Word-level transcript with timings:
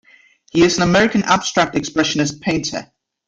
He 0.49 0.63
is 0.63 0.77
an 0.77 0.81
American 0.81 1.21
Abstract 1.25 1.75
Expressionist 1.75 2.41
painter. 2.41 2.91